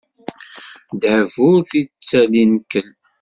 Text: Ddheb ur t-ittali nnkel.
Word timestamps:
Ddheb 0.93 1.33
ur 1.47 1.57
t-ittali 1.69 2.43
nnkel. 2.51 2.89